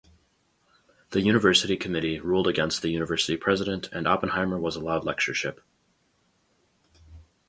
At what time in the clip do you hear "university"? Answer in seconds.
1.21-1.77, 2.89-3.37